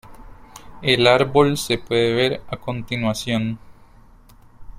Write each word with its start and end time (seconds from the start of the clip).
El 0.81 1.05
árbol 1.05 1.57
se 1.59 1.77
puede 1.77 2.15
ver 2.15 2.41
a 2.47 2.57
continuación. 2.57 3.59